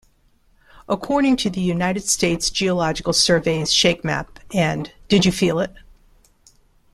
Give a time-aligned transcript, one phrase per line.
[0.89, 5.75] According to the United States Geological Survey's ShakeMap and Did You Feel It?